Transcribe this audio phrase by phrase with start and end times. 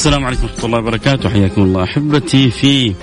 [0.00, 1.28] السلام عليكم ورحمة الله وبركاته.
[1.28, 2.94] حياكم الله أحبتي في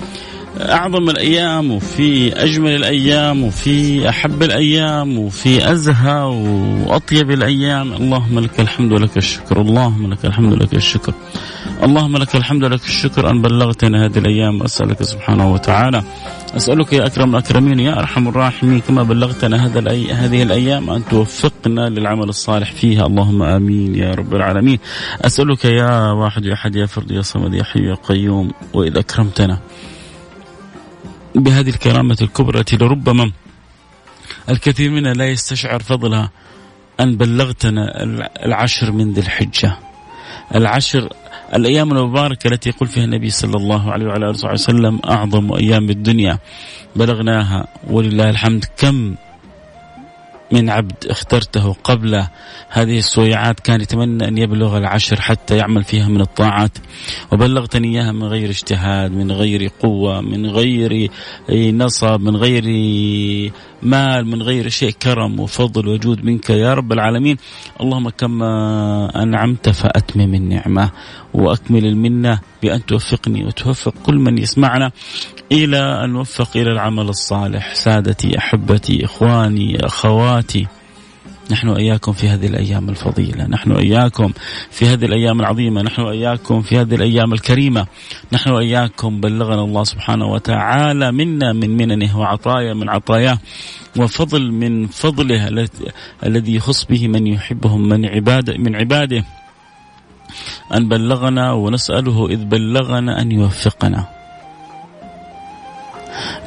[0.60, 6.20] أعظم الأيام وفي أجمل الأيام وفي أحب الأيام وفي أزهى
[6.86, 7.92] وأطيب الأيام.
[7.92, 11.14] اللهم لك الحمد ولك الشكر اللهم لك الحمد ولك الشكر
[11.82, 13.30] اللهم لك الحمد ولك الشكر.
[13.30, 16.02] أن بلغتنا هذه الأيام أسألك سبحانه وتعالى.
[16.56, 20.12] أسألك يا أكرم الأكرمين يا أرحم الراحمين كما بلغتنا هذا الأي...
[20.12, 23.06] هذه الأيام أن توفقنا للعمل الصالح فيها.
[23.06, 24.78] اللهم آمين يا رب العالمين.
[25.22, 28.50] أسألك يا واحد يا أحد يا فرد يا صمد يا حي يا قيوم.
[28.74, 29.58] وإذا أكرمتنا
[31.42, 33.32] بهذه الكرامة الكبرى التي لربما
[34.48, 36.30] الكثير منا لا يستشعر فضلها
[37.00, 38.02] أن بلغتنا
[38.44, 39.78] العشر من ذي الحجة.
[40.54, 41.12] العشر
[41.54, 46.38] الأيام المباركة التي يقول فيها النبي صلى الله عليه وعلى آله وسلم أعظم أيام الدنيا.
[46.96, 48.64] بلغناها ولله الحمد.
[48.76, 49.14] كم
[50.52, 52.24] من عبد اخترته قبل
[52.68, 56.78] هذه السويعات كان يتمنى أن يبلغ العشر حتى يعمل فيها من الطاعات.
[57.32, 61.10] وبلغتني إياها من غير اجتهاد من غير قوة من غير
[61.50, 62.64] نصب من غير
[63.82, 67.36] مال من غير شيء كرم وفضل وجود منك يا رب العالمين.
[67.80, 70.90] اللهم كما أنعمت فأتمم النعمة
[71.34, 74.92] وأكمل المنة بأن توفقني وتوفق كل من يسمعنا.
[75.52, 77.74] إلى أن نوفق إلى العمل الصالح.
[77.74, 80.66] سادتي أحبتي إخواني أخواتي.
[81.50, 84.32] نحن اياكم في هذه الأيام الفضيلة، نحن اياكم
[84.70, 87.86] في هذه الأيام العظيمة، نحن اياكم في هذه الأيام الكريمة،
[88.32, 93.38] نحن اياكم بلغنا الله سبحانه وتعالى منا من مننه وعطايا من عطاياه.
[93.96, 95.48] وفضل من فضله
[96.26, 99.24] الذي يخص به من يحبهم من عباده من عباده.
[100.74, 104.17] أن بلغنا ونسأله إذ بلغنا أن يوفقنا.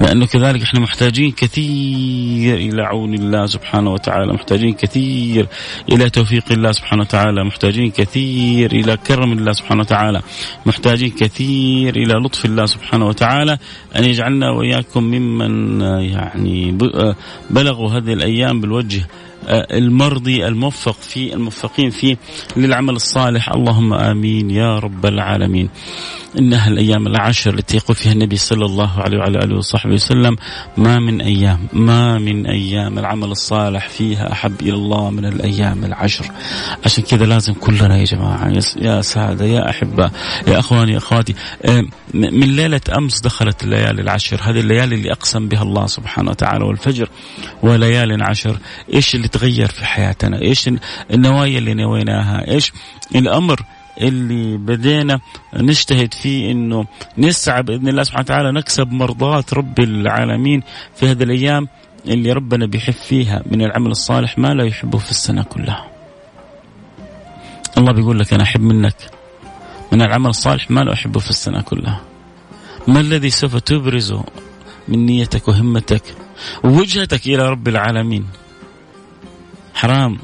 [0.02, 5.48] لأنه كذلك إحنا محتاجين كثير إلى عون الله سبحانه وتعالى محتاجين كثير
[5.92, 10.22] إلى توفيق الله سبحانه وتعالى محتاجين كثير إلى كرم الله سبحانه وتعالى
[10.66, 13.58] محتاجين كثير إلى لطف الله سبحانه وتعالى
[13.96, 16.78] أن يجعلنا وإياكم ممن يعني
[17.50, 19.08] بلغوا هذه الأيام بالوجه
[19.50, 22.18] المرضي الموفق في الموفقين فيه
[22.58, 25.70] للعمل الصالح اللهم آمين يا رب العالمين.
[26.40, 30.36] إنها الأيام العشر التي يقول فيها النبي صلى الله عليه وعلى آله وصحبه وسلم
[30.78, 36.26] ما من أيام ما من أيام العمل الصالح فيها أحب إلى الله من الأيام العشر.
[36.86, 40.12] عشان كذا لازم كلنا يا جماعة يا سادة يا احباء
[40.48, 41.36] يا إخواني يا إخواتي
[42.14, 47.10] من ليلة أمس دخلت الليالي العشر هذه الليالي اللي أقسم بها الله سبحانه وتعالى والفجر
[47.64, 48.58] وليال عشر
[48.94, 50.70] إيش اللي تغير في حياتنا إيش
[51.14, 52.74] النوايا اللي نويناها إيش
[53.16, 53.62] الأمر
[54.02, 55.20] اللي بدينا
[55.54, 56.86] نجتهد فيه إنه
[57.18, 60.64] نسعى بإذن الله سبحانه وتعالى نكسب مرضات رب العالمين
[60.96, 61.68] في هذه الأيام
[62.08, 65.88] اللي ربنا بيحب فيها من العمل الصالح ما لا يحبه في السنة كلها.
[67.78, 68.96] الله بيقول لك أنا أحب منك
[69.92, 72.02] من العمل الصالح ما لا أحبه في السنة كلها.
[72.88, 74.24] ما الذي سوف تبرزه
[74.88, 76.04] من نيتك وهمتك
[76.64, 78.28] ووجهتك إلى رب العالمين؟
[79.74, 80.20] حرام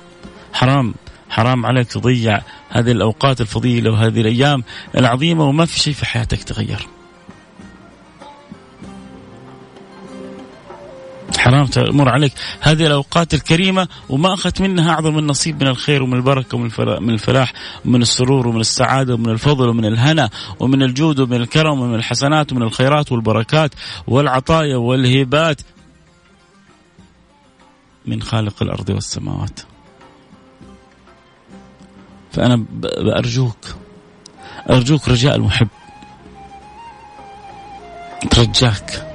[0.53, 0.93] حرام
[1.29, 4.63] حرام عليك تضيع هذه الأوقات الفضيلة وهذه الأيام
[4.97, 6.87] العظيمة وما في شيء في حياتك تغير.
[11.37, 16.57] حرام تمر عليك هذه الأوقات الكريمة وما أخذت منها أعظم النصيب من الخير ومن البركة
[16.57, 16.69] ومن
[17.01, 17.53] من الفلاح
[17.85, 20.29] ومن السرور ومن السعادة ومن الفضل ومن الهنا
[20.59, 23.71] ومن الجود ومن الكرم ومن الحسنات ومن الخيرات والبركات
[24.07, 25.61] والعطايا والهبات
[28.05, 29.59] من خالق الأرض والسماوات.
[32.31, 33.57] فأنا بأرجوك
[34.69, 35.67] أرجوك رجاء المحب.
[38.23, 39.07] أترجاك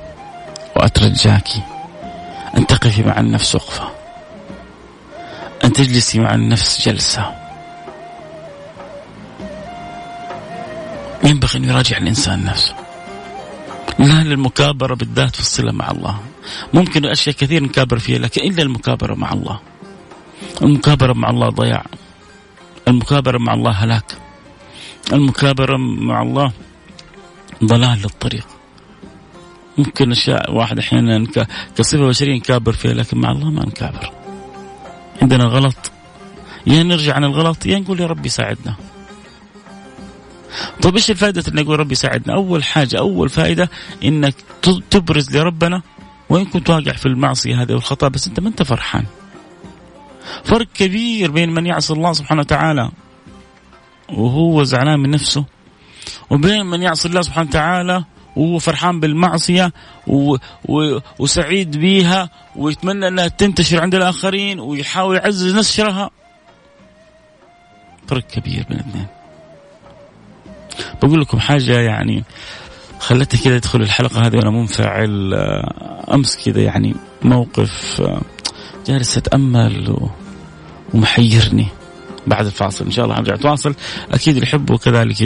[0.77, 1.49] وأترجاك.
[2.57, 3.89] أن تقفي مع النفس وقفة.
[5.65, 7.35] أن تجلسي مع النفس جلسة.
[11.25, 12.75] ينبغي أن يراجع الإنسان نفسه.
[13.99, 16.19] لا للمكابرة بالذات في الصلة مع الله.
[16.75, 19.61] ممكن أشياء كثير نكابر فيها لكن إلا المكابرة مع الله.
[20.63, 21.85] المكابرة مع الله ضياع.
[22.89, 24.13] المكابرة مع الله هلاك.
[25.13, 26.53] المكابرة مع الله
[27.65, 28.47] ضلال للطريق.
[29.79, 31.27] ممكن أشياء واحد أحيانا
[31.77, 34.13] كصفة بشرية نكابر فيها لكن مع الله ما نكابر.
[35.23, 35.93] عندنا غلط.
[36.67, 38.75] يا نرجع عن الغلط يا نقول يا ربي ساعدنا.
[40.83, 43.71] طيب إيش الفائدة اني أقول ربي ساعدنا؟ أول حاجة أول فائدة
[44.05, 44.35] إنك
[44.91, 45.83] تبرز لربنا
[46.29, 49.05] وإن كنت واقع في المعصية هذه والخطأ بس أنت ما أنت فرحان.
[50.45, 52.91] فرق كبير بين من يعصي الله سبحانه وتعالى
[54.09, 55.45] وهو زعلان من نفسه
[56.31, 58.05] وبين من يعصي الله سبحانه وتعالى
[58.37, 59.73] وهو فرحان بالمعصية
[60.07, 60.37] و...
[60.69, 60.99] و...
[61.19, 66.11] وسعيد بيها ويتمنى أنها تنتشر عند الآخرين ويحاول يعزز نشرها.
[68.09, 69.07] فرق كبير بين الاثنين.
[71.03, 72.25] بقول لكم حاجة يعني
[72.99, 78.21] خلتني كذا أدخل الحلقة هذه وأنا منفعل آه، أمس كذا يعني موقف آه،
[78.87, 80.11] جالس أتأمل و...
[80.95, 81.67] ومحيرني
[82.27, 82.85] بعد الفاصل.
[82.85, 83.75] إن شاء الله ارجع اتواصل
[84.11, 85.21] أكيد اللي يحبوا كذلك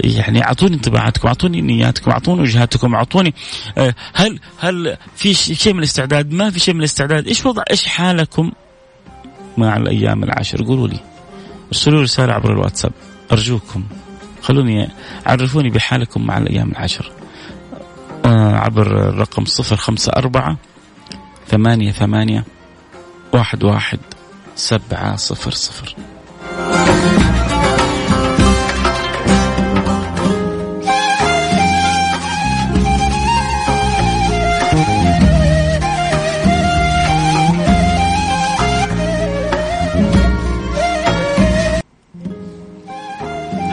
[0.00, 3.34] يعني أعطوني انطباعاتكم أعطوني نياتكم أعطوني وجهاتكم أعطوني
[3.78, 7.26] آه، هل هل في شيء من الاستعداد؟ ما في شيء من الاستعداد.
[7.26, 8.52] إيش وضع إيش حالكم
[9.58, 11.00] مع الأيام العشر قولوا لي.
[11.68, 12.92] ارسلوا رسالة عبر الواتساب.
[13.32, 13.84] أرجوكم.
[14.42, 14.88] خلوني
[15.26, 17.12] عرفوني بحالكم مع الأيام العشر
[18.24, 20.56] آه، عبر الرقم صفر خمسة أربعة
[21.48, 22.44] ثمانية ثمانية
[23.32, 24.00] واحد واحد
[24.56, 25.94] سبعة صفر صفر.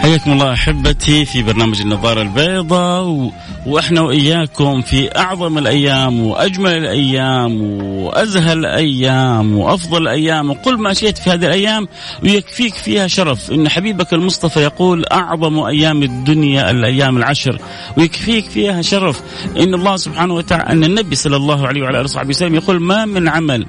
[0.06, 3.32] حياكم الله أحبتي في برنامج النظارة البيضاء و...
[3.66, 11.30] وإحنا وإياكم في أعظم الأيام وأجمل الأيام وازهى الأيام وأفضل الأيام وقل ما شئت في
[11.30, 11.88] هذه الأيام
[12.24, 13.52] ويكفيك فيها شرف.
[13.52, 17.60] إن حبيبك المصطفى يقول أعظم أيام الدنيا الأيام العشر
[17.98, 19.22] ويكفيك فيها شرف.
[19.60, 23.06] إن الله سبحانه وتعالى إن النبي صلى الله عليه وعلى آله وصحبه وسلم يقول ما
[23.06, 23.66] من عمل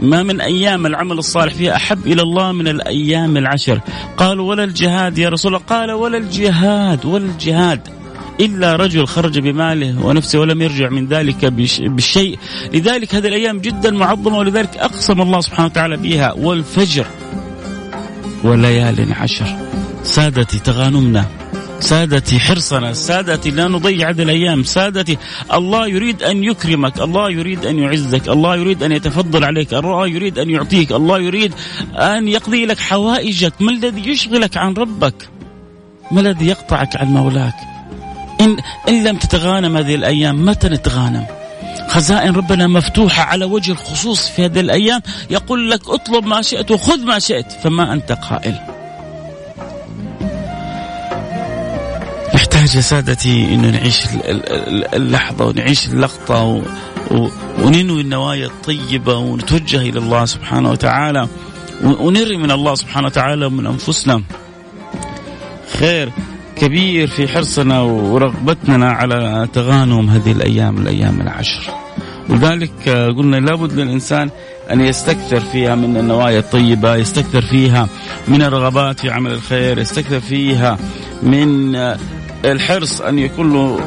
[0.00, 3.80] ما من أيام العمل الصالح فيها أحب إلى الله من الأيام العشر.
[4.16, 5.66] قالوا ولا الجهاد يا رسول الله.
[5.66, 7.80] قال ولا الجهاد ولا الجهاد.
[8.40, 12.38] إلا رجل خرج بماله ونفسه ولم يرجع من ذلك بالشيء
[12.74, 16.32] لذلك هذه الأيام جدا معظمة ولذلك أقسم الله سبحانه وتعالى بها.
[16.32, 17.06] والفجر
[18.44, 19.46] وليال عشر.
[20.02, 21.24] سادتي تغانمنا.
[21.80, 25.18] سادتي حرصنا سادتي لا نضيع هذه الأيام سادتي
[25.54, 30.38] الله يريد أن يكرمك الله يريد أن يعزك الله يريد أن يتفضل عليك الله يريد
[30.38, 31.54] أن يعطيك الله يريد
[31.94, 35.28] أن يقضي لك حوائجك ما الذي يشغلك عن ربك؟
[36.10, 37.54] ما الذي يقطعك عن مولاك؟
[38.40, 38.56] إن,
[38.88, 41.26] إن لم تتغانم هذه الأيام متى نتغانم؟
[41.88, 47.04] خزائن ربنا مفتوحة على وجه الخصوص في هذه الأيام يقول لك اطلب ما شئت وخذ
[47.04, 48.77] ما شئت فما أنت قائل.
[52.68, 54.06] نحتاج يا سادتي انه نعيش
[54.94, 56.62] اللحظة ونعيش اللقطة و...
[57.10, 57.28] و...
[57.62, 61.28] وننوي النوايا الطيبة ونتوجه إلى الله سبحانه وتعالى
[61.84, 64.22] ونري من الله سبحانه وتعالى ومن أنفسنا.
[65.78, 66.12] خير
[66.56, 71.62] كبير في حرصنا ورغبتنا على تغانم هذه الأيام الأيام العشر.
[72.28, 74.30] ولذلك قلنا لابد للإنسان
[74.70, 77.88] أن يستكثر فيها من النوايا الطيبة، يستكثر فيها
[78.28, 80.78] من الرغبات في عمل الخير، يستكثر فيها
[81.22, 81.76] من
[82.44, 83.80] الحرص أن يكون له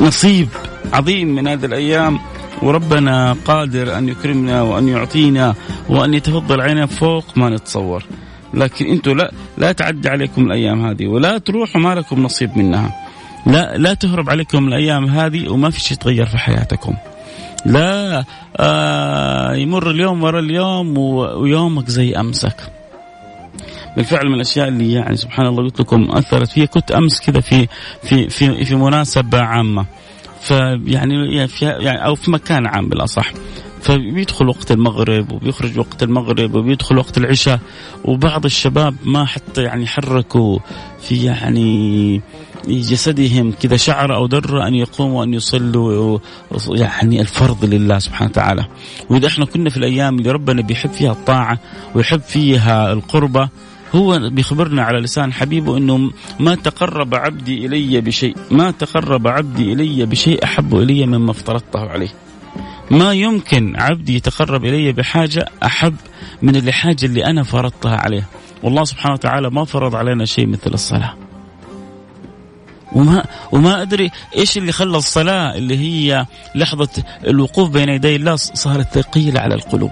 [0.00, 0.48] نصيب
[0.92, 2.18] عظيم من هذه الأيام
[2.62, 5.54] وربنا قادر أن يكرمنا وأن يعطينا
[5.88, 8.04] وأن يتفضل علينا فوق ما نتصور.
[8.54, 12.94] لكن أنتم لا لا تعدي عليكم الأيام هذه ولا تروحوا ما لكم نصيب منها.
[13.46, 16.94] لا لا تهرب عليكم الأيام هذه وما في شيء يتغير في حياتكم.
[17.66, 18.24] لا
[18.56, 22.56] آه يمر اليوم ورا اليوم ويومك زي أمسك.
[23.96, 26.66] بالفعل من الأشياء اللي يعني سبحان الله قلت لكم أثرت فيها.
[26.66, 27.68] كنت أمس كذا في
[28.02, 29.86] في في في مناسبة عامة.
[30.40, 33.32] فيعني في يعني أو في مكان عام بالأصح.
[33.82, 37.60] فبيدخل وقت المغرب وبيخرج وقت المغرب وبيدخل وقت العشاء.
[38.04, 40.58] وبعض الشباب ما حتى يعني حركوا
[41.00, 42.20] في يعني
[42.68, 46.18] جسدهم كذا شعر أو در أن يقوموا وأن يصلوا
[46.70, 48.64] يعني الفرض لله سبحانه وتعالى.
[49.10, 51.58] وإذا إحنا كنا في الأيام اللي ربنا بيحب فيها الطاعة
[51.94, 53.48] ويحب فيها القربة
[53.94, 60.06] هو بيخبرنا على لسان حبيبه إنه ما تقرب عبدي إلي بشيء ما تقرب عبدي إلي
[60.06, 62.14] بشيء أحب إلي مما افترضته عليه.
[62.90, 65.94] ما يمكن عبدي يتقرب إلي بحاجة أحب
[66.42, 68.28] من الحاجة اللي أنا فرضتها عليه.
[68.62, 71.14] والله سبحانه وتعالى ما فرض علينا شيء مثل الصلاة.
[72.92, 78.98] وما وما أدري إيش اللي خلى الصلاة اللي هي لحظة الوقوف بين يدي الله صارت
[78.98, 79.90] ثقيلة على القلوب.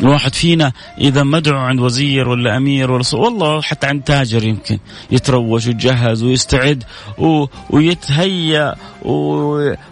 [0.00, 4.78] الواحد فينا إذا مدعو عند وزير ولا أمير ولا والله حتى عند تاجر يمكن
[5.10, 6.84] يتروج ويتجهز ويستعد
[7.18, 7.46] و...
[7.70, 9.12] ويتهيأ و...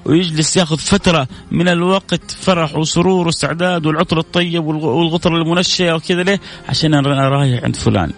[0.04, 6.94] ويجلس ياخذ فترة من الوقت فرح وسرور واستعداد والعطر الطيب والغطر المنشئة وكذا ليه؟ عشان
[6.94, 8.12] أنا رايح عند فلان.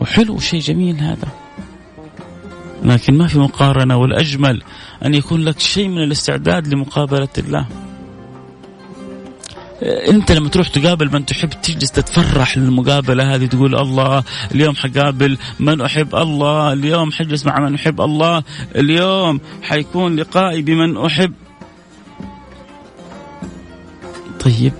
[0.00, 1.28] وحلو شيء جميل هذا.
[2.82, 4.62] لكن ما في مقارنة والأجمل
[5.04, 7.66] أن يكون لك شيء من الاستعداد لمقابلة الله.
[9.82, 15.80] انت لما تروح تقابل من تحب تجلس تتفرح للمقابلة هذه تقول الله اليوم حقابل من
[15.80, 18.42] أحب الله اليوم حجلس مع من أحب الله
[18.76, 21.32] اليوم حيكون لقائي بمن أحب.
[24.40, 24.72] طيب.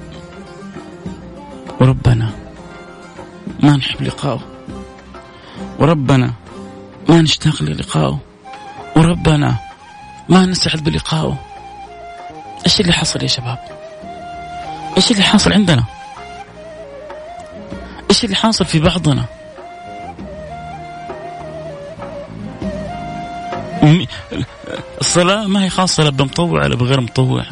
[1.81, 2.31] وربنا
[3.63, 4.41] ما نحب لقائه
[5.79, 6.33] وربنا
[7.09, 8.19] ما نشتاق للقائه
[8.97, 9.57] وربنا
[10.29, 11.39] ما نسعد بلقائه
[12.67, 13.80] إيش اللي حصل يا شباب؟
[14.97, 15.85] إيش اللي حاصل عندنا؟
[18.11, 19.25] إيش اللي حاصل في بعضنا؟
[25.01, 27.47] الصلاة ما هي خاصة لا بمطوع ولا بغير مطوع.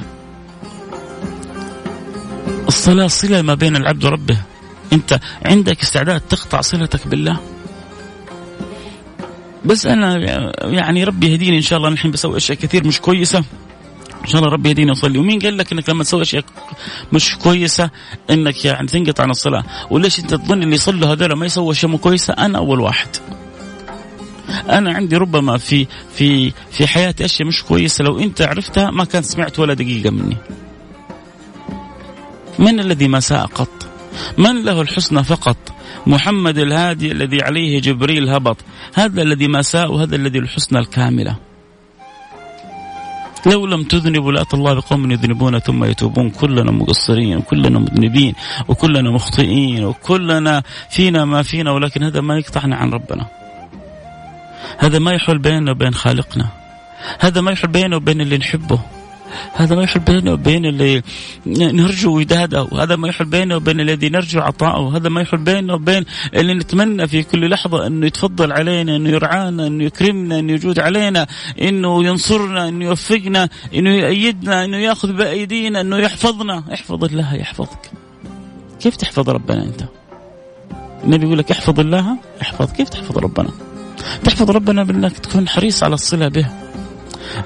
[2.69, 4.39] الصلاة صلة ما بين العبد وربه.
[4.93, 7.37] أنت عندك استعداد تقطع صلتك بالله؟
[9.65, 10.17] بس أنا
[10.65, 11.89] يعني ربي يهديني إن شاء الله.
[11.89, 13.45] الحين بسوي أشياء كثير مش كويسة.
[14.29, 16.45] إن شاء الله ربي يهديني وصلي ومين قال لك إنك لما تسوي أشياء
[17.13, 17.91] مش كويسة
[18.31, 21.99] إنك يعني تنقطع عن الصلاة؟ وليش أنت تظن اللي يصلوا هذول ما يسووا أشياء مو
[21.99, 23.09] كويسة؟ أنا أول واحد.
[24.69, 28.05] أنا عندي ربما في في في حياتي أشياء مش كويسة.
[28.05, 30.37] لو أنت عرفتها ما كان سمعت ولا دقيقة مني.
[32.59, 33.89] من الذي ما ساء قط؟
[34.39, 35.57] من له الحسنى فقط؟
[36.07, 38.57] محمد الهادي الذي عليه جبريل هبط.
[38.95, 41.48] هذا الذي ما ساء وهذا الذي الحسنى الكاملة.
[43.47, 46.31] لو لم تذنبوا لأتى الله بقوم يذنبون ثم يتوبون.
[46.31, 48.35] كلنا مقصرين وكلنا مذنبين
[48.69, 53.27] وكلنا مخطئين وكلنا فينا ما فينا ولكن هذا ما يقطعنا عن ربنا.
[54.79, 56.49] هذا ما يحول بيننا وبين خالقنا.
[57.21, 58.81] هذا ما يحول بيننا وبين اللي نحبه.
[59.53, 61.03] هذا ما يحل بينه وبين اللي
[61.47, 66.05] نرجو وداده وهذا ما يحل بينه وبين الذي نرجو عطاءه وهذا ما يحل بينه وبين
[66.35, 71.27] اللي نتمنى في كل لحظة أنه يتفضل علينا أنه يرعانا أنه يكرمنا أنه يجود علينا
[71.63, 76.65] أنه ينصرنا أنه يوفقنا أنه يأيدنا أنه يأخذ بأيدينا أنه يحفظنا.
[76.73, 77.91] احفظ الله يحفظك.
[78.81, 79.85] كيف تحفظ ربنا أنت؟
[81.05, 82.73] النبي يقول لك احفظ الله احفظ.
[82.73, 83.51] كيف تحفظ ربنا؟
[84.25, 86.47] تحفظ ربنا بأنك تكون حريص على الصلة به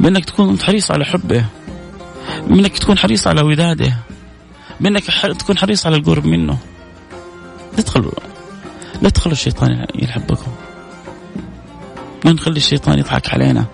[0.01, 1.45] بأنك تكون حريص على حبه.
[2.47, 3.97] منك تكون حريص على وداده
[4.81, 5.05] منك
[5.39, 6.59] تكون حريص على القرب منه.
[7.77, 8.13] لا تدخلوا
[9.03, 10.53] لا تخلوا الشيطان يلعبكم
[12.25, 13.65] ما نخلي الشيطان يضحك علينا.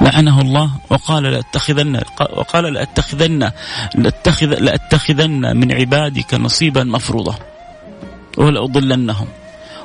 [0.00, 3.50] لعنه الله وقال لأتخذن وقال لأتخذن
[3.94, 7.34] لأتخذ لأتخذن من عبادك نصيبا مفروضا.
[8.38, 9.26] ولأضلنهم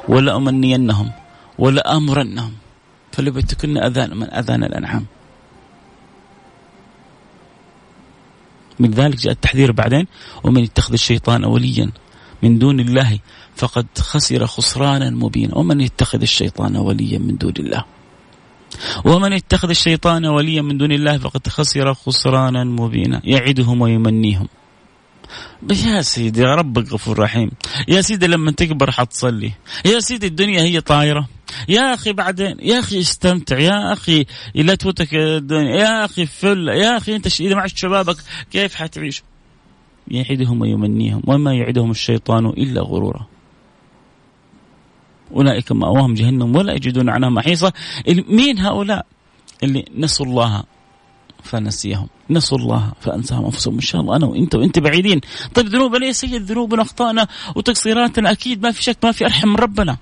[0.08, 1.12] ولأمنينهم
[1.58, 2.54] ولآمرنهم.
[3.12, 5.06] فلبتكن أذان من أذان الأنعام.
[8.80, 10.08] من ذلك جاء التحذير بعدين
[10.44, 11.92] ومن يتخذ الشيطان وليا
[12.44, 13.20] من دون الله
[13.56, 15.58] فقد خسر خسرانا مبينا.
[15.58, 17.84] ومن يتخذ الشيطان وليا من دون الله.
[19.06, 23.22] ومن يتخذ الشيطان وليا من دون الله فقد خسر خسرانا مبينا.
[23.24, 24.48] يعدهم ويمنيهم.
[25.86, 27.52] يا سيدي ربك غفور رحيم
[27.88, 29.52] يا سيدي لما تكبر حتصلي
[29.86, 31.28] يا سيدي الدنيا هي طايرة.
[31.70, 33.60] يا أخي بعدين يا أخي استمتع.
[33.60, 35.76] يا أخي لا تفوتك الدنيا.
[35.76, 36.68] يا أخي فل.
[36.68, 38.18] يا أخي أنت إذا معك شبابك.
[38.52, 39.24] كيف حتعيش؟
[40.08, 43.28] يعدهم ويمنيهم وما يعدهم الشيطان إلا غرورا.
[45.36, 47.74] أولئك مأواهم جهنم ولا يجدون عنها محيصة.
[48.08, 49.06] مين هؤلاء؟
[49.64, 50.64] اللي نسوا الله.
[51.48, 52.08] فنسيهم.
[52.30, 53.74] نسوا الله فأنساهم أنفسهم.
[53.74, 55.22] إن شاء الله أنا وإنت وإنت بعيدين.
[55.54, 59.56] طيب ذنوبنا ليس هي ذنوبنا اخطائنا وتقصيراتنا؟ أكيد ما في شك ما في أرحم من
[59.56, 59.98] ربنا.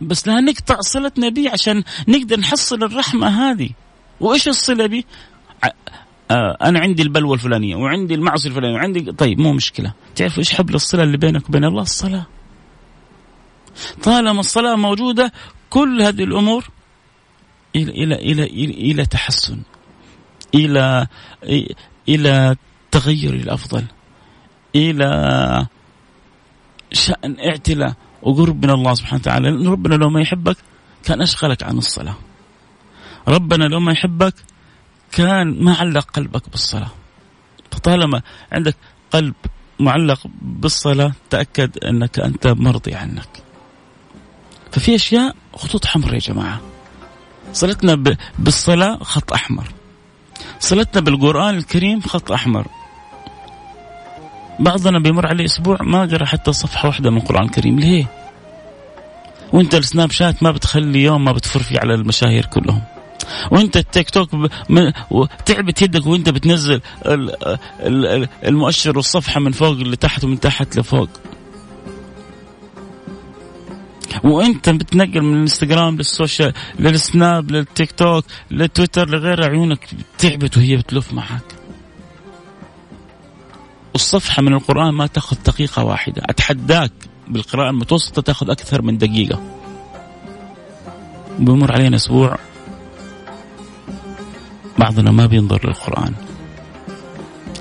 [0.00, 3.70] بس لا نقطع صلتنا به عشان نقدر نحصل الرحمة هذه.
[4.20, 5.04] وإيش الصلة به
[6.30, 9.92] آه أنا عندي البلوى الفلانية وعندي المعصية الفلانية وعندي طيب مو مشكلة.
[10.16, 12.26] تعرف إيش حبل الصلة اللي بينك وبين الله؟ الصلاة.
[14.02, 15.32] طالما الصلاة موجودة
[15.70, 16.68] كل هذه الأمور
[17.76, 19.62] إلى إلى إلى إلى, إلى تحسن.
[20.54, 21.06] إلى
[22.08, 22.56] إلى
[22.90, 23.84] تغير الأفضل
[24.76, 25.08] إلى
[26.92, 29.50] شأن اعتلاء وقرب من الله سبحانه وتعالى.
[29.50, 30.56] لأن ربنا لو ما يحبك
[31.04, 32.16] كان أشغلك عن الصلاة.
[33.28, 34.34] ربنا لو ما يحبك
[35.12, 36.90] كان ما علق قلبك بالصلاة.
[37.70, 38.76] فطالما عندك
[39.10, 39.34] قلب
[39.80, 43.42] معلق بالصلاة تأكد أنك أنت مرضي عنك.
[44.72, 46.60] ففي أشياء خطوط حمراء يا جماعة.
[47.52, 49.72] صلتنا بالصلاة خط أحمر.
[50.60, 52.66] صلتنا بالقرآن الكريم خط أحمر.
[54.58, 57.78] بعضنا بيمر عليه أسبوع ما قرأ حتى صفحة واحدة من القرآن الكريم.
[57.80, 58.06] ليه؟
[59.52, 62.82] وانت السناب شات ما بتخلي يوم ما بتفر فيه على المشاهير كلهم.
[63.50, 64.48] وانت التيك توك ب...
[64.68, 64.90] م...
[65.46, 67.36] تعبت يدك وانت بتنزل ال...
[67.80, 68.28] ال...
[68.46, 71.08] المؤشر والصفحة من فوق لتحت ومن تحت لفوق.
[74.24, 79.88] وانت بتنقل من الانستغرام للسوشيال للسناب للتيك توك للتويتر لغير عيونك
[80.18, 81.62] تعبت وهي بتلف معك
[83.92, 86.22] والصفحة من القرآن ما تأخذ دقيقة واحدة.
[86.26, 86.92] أتحداك
[87.28, 89.40] بالقراءة المتوسطة تأخذ أكثر من دقيقة.
[91.38, 92.38] بيمر علينا أسبوع.
[94.78, 96.14] بعضنا ما بينظر للقرآن.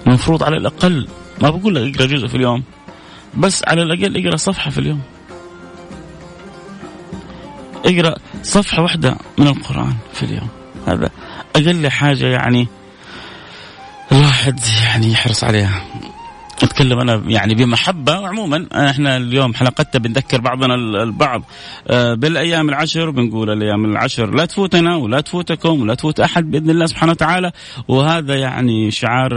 [0.07, 1.07] المفروض على الأقل
[1.41, 2.63] ما بقول لك أقرأ جزء في اليوم
[3.37, 5.01] بس على الأقل أقرأ صفحة في اليوم.
[7.99, 10.49] أقرأ صفحة واحدة من القرآن في اليوم.
[10.87, 11.09] هذا
[11.55, 12.67] أقل حاجة يعني
[14.11, 15.81] الواحد يعني يحرص عليها.
[16.63, 18.19] أتكلم أنا يعني بمحبة.
[18.19, 21.43] وعموما إحنا اليوم حلقتنا بنذكر بعضنا البعض.
[21.87, 24.35] آه، بالأيام العشر بنقول الأيام العشر.
[24.35, 27.51] لا تفوتنا ولا تفوتكم ولا تفوت أحد بإذن الله سبحانه وتعالى.
[27.87, 29.31] وهذا يعني شعار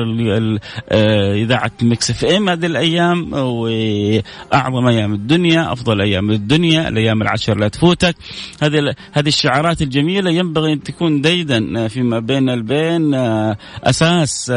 [0.91, 7.69] آه، إذاعة Mix FM هذه الأيام وأعظم أيام الدنيا أفضل أيام الدنيا الأيام العشر لا
[7.69, 8.17] تفوتك.
[8.63, 14.53] هذه هذه الشعارات الجميلة ينبغي أن تكون ديدنا فيما بين البين آه، أساس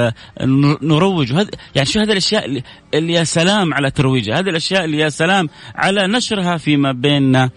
[0.82, 1.32] نروج.
[1.76, 2.57] يعني شو هذه الأشياء
[2.94, 4.40] اللي يا سلام على ترويجها.
[4.40, 7.50] هذه الأشياء اللي يا سلام على نشرها فيما بيننا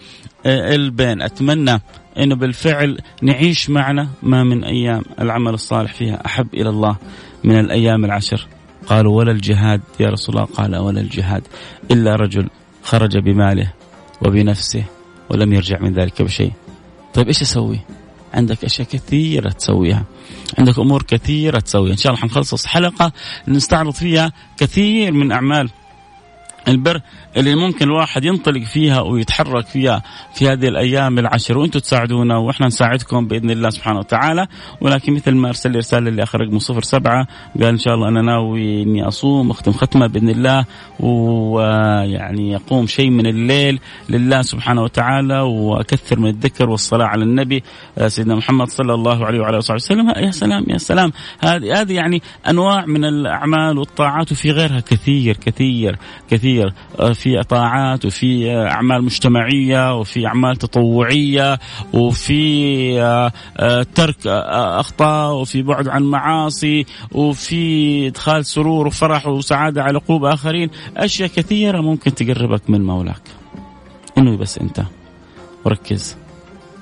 [0.46, 1.22] آه، البين.
[1.22, 1.80] أتمنى
[2.18, 6.26] إنه بالفعل نعيش معنا ما من أيام العمل الصالح فيها.
[6.26, 6.96] أحب إلى الله
[7.44, 8.46] من الأيام العشر.
[8.86, 10.46] قالوا ولا الجهاد يا رسول الله.
[10.46, 11.42] قال ولا الجهاد
[11.90, 12.48] إلا رجل
[12.82, 13.72] خرج بماله
[14.26, 14.84] وبنفسه
[15.30, 16.52] ولم يرجع من ذلك بشيء.
[17.14, 17.80] طيب إيش أسوي؟
[18.34, 20.04] عندك أشياء كثيرة تسويها.
[20.58, 21.92] عندك أمور كثيرة تسويها.
[21.92, 23.12] إن شاء الله حنخصص حلقة
[23.48, 25.70] نستعرض فيها كثير من أعمال
[26.68, 27.00] البر
[27.36, 30.02] اللي ممكن الواحد ينطلق فيها ويتحرك فيها
[30.34, 34.46] في هذه الأيام العشر وأنتم تساعدونا وإحنا نساعدكم بإذن الله سبحانه وتعالى.
[34.80, 37.26] ولكن مثل ما أرسل لي رسالة اللي اخر رقم 07
[37.60, 40.64] قال إن شاء الله أنا ناوي إني أصوم واختم ختمة بإذن الله
[41.00, 47.62] ويعني يقوم شيء من الليل لله سبحانه وتعالى وأكثر من الذكر والصلاة على النبي
[47.98, 50.08] آه، سيدنا محمد صلى الله عليه وعلى آله وسلم.
[50.16, 51.12] يا سلام يا سلام.
[51.40, 55.98] هذه هذه يعني أنواع من الأعمال والطاعات وفي غيرها كثير كثير
[56.30, 56.49] كثير.
[56.58, 61.58] آه، في طاعات وفي أعمال مجتمعية وفي أعمال تطوعية
[61.92, 62.40] وفي
[63.02, 69.98] آه، آه، ترك آه، أخطاء وفي بعد عن معاصي وفي إدخال سرور وفرح وسعادة على
[69.98, 70.70] قلوب آخرين.
[70.96, 73.22] أشياء كثيرة ممكن تقربك من مولاك.
[74.18, 74.82] إنه بس أنت.
[75.64, 76.16] وركز.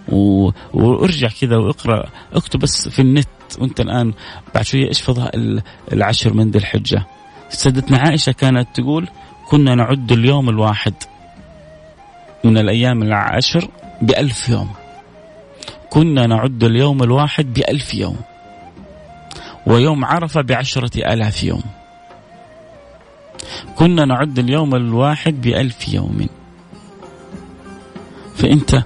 [0.09, 0.51] و...
[0.75, 2.09] وارجع كذا واقرأ.
[2.33, 3.29] اكتب بس في النت.
[3.59, 4.13] وأنت الآن
[4.55, 7.07] بعد شوية إيش فضائل العشر من ذي الحجة.
[7.49, 9.09] سيدتنا عائشه كانت تقول
[9.49, 10.95] كنا نعد اليوم الواحد
[12.45, 13.69] من الأيام العشر
[14.03, 14.71] بألف يوم.
[15.91, 18.17] كنا نعد اليوم الواحد بألف يوم.
[19.67, 21.63] ويوم عرفة بعشرة آلاف يوم.
[23.77, 26.27] كنا نعد اليوم الواحد بألف يوم.
[28.37, 28.83] فأنت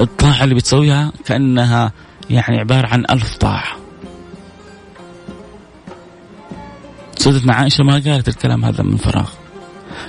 [0.00, 1.92] الطاعة اللي بتسويها كأنها
[2.30, 3.76] يعني عبارة عن ألف طاعة.
[7.16, 9.45] سيدتنا عائشة ما قالت الكلام هذا من فراغ.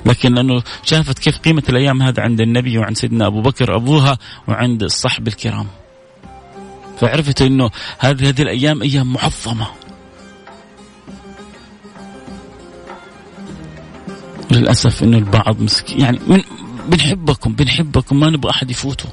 [0.06, 4.84] لكن لأنه شافت كيف قيمة الأيام هذا عند النبي وعند سيدنا أبو بكر أبوها وعند
[4.84, 5.67] الصحب الكرام.
[7.00, 7.69] فعرفت إنه
[8.00, 9.67] هذه هذه الأيام أيام معظمه
[14.52, 16.41] للأسف إنه البعض مسكين يعني من
[16.88, 19.10] بنحبكم بنحبكم ما نبغى أحد يفوتوا.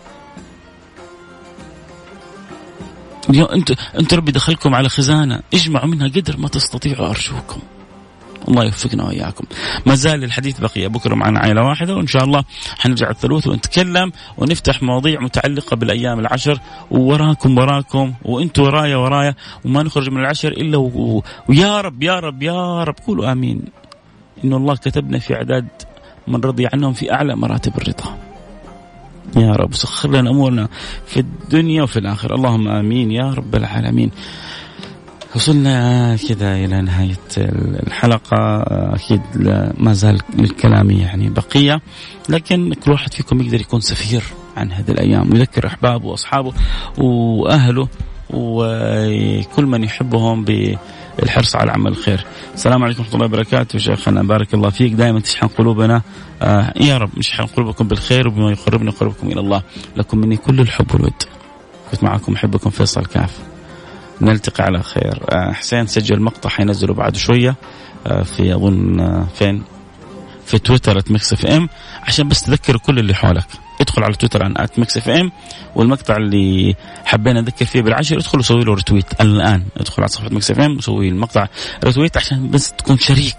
[3.31, 7.61] اليوم انت أنت ربي دخلكم على خزانة اجمعوا منها قدر ما تستطيعوا أرجوكم.
[8.49, 9.45] الله يوفقنا وإياكم.
[9.87, 12.45] ما زال الحديث بقي بكرة معنا عائلة واحدة وإن شاء الله
[12.79, 16.61] حنرجع الثلوث ونتكلم ونفتح مواضيع متعلقة بالأيام العشر.
[16.91, 21.23] ووراكم وراكم وأنتم ورايا ورايا وما نخرج من العشر إلا و...
[21.49, 22.95] ويا رب يا رب يا رب.
[23.07, 23.65] قولوا آمين.
[24.45, 25.69] إن الله كتبنا في أعداد
[26.29, 28.19] من رضي عنهم في أعلى مراتب الرضا.
[29.37, 30.69] يا رب سخر لنا أمورنا
[31.07, 32.35] في الدنيا وفي الآخرة.
[32.35, 34.11] اللهم آمين يا رب العالمين.
[35.35, 37.17] وصلنا كذا إلى نهاية
[37.87, 38.63] الحلقة.
[38.95, 39.21] أكيد
[39.79, 41.81] ما زال للكلام يعني بقية
[42.29, 44.23] لكن كل واحد فيكم يقدر يكون سفير
[44.57, 46.53] عن هذه الأيام ويذكر أحبابه وأصحابه
[46.99, 47.89] وأهله
[48.31, 52.25] وكل من يحبهم بالحرص على عمل الخير.
[52.55, 53.79] السلام عليكم ورحمة الله وبركاته.
[53.79, 54.93] شيخنا بارك الله فيك.
[54.93, 56.03] دائما تشحن قلوبنا.
[56.43, 59.63] آه يا رب نشحن قلوبكم بالخير وبما يقربنا قربكم إلى الله.
[59.97, 61.23] لكم مني كل الحب والود.
[61.91, 63.54] كنت معكم أحبكم فيصل كاف.
[64.25, 65.21] نلتقي على خير.
[65.31, 67.55] آه، حسين سجل مقطع حينزله بعد شوية
[68.07, 69.63] آه، في أظن آه، فين؟
[70.47, 71.69] في تويتر @Mix FM
[72.03, 73.47] عشان بس تذكر كل اللي حولك.
[73.81, 75.33] ادخل على تويتر عن @Mix FM
[75.75, 80.51] والمقطع اللي حبينا نذكر فيه بالعشر ادخل وسوي له retweet الآن ادخل على صفحة Mix
[80.51, 81.47] FM وسوي المقطع
[81.85, 83.37] retweet عشان بس تكون شريك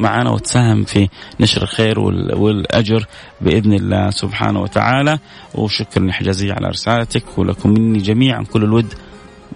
[0.00, 1.08] معنا وتساهم في
[1.40, 3.06] نشر الخير والأجر
[3.40, 5.18] بإذن الله سبحانه وتعالى.
[5.54, 8.94] وشكرا حجازية على رسالتك ولكم مني جميعا كل الود.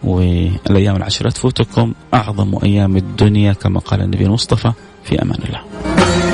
[0.04, 4.72] والأيام العشرة تفوتكم أعظم أيام الدنيا كما قال النبي المصطفى.
[5.04, 6.29] في أمان الله.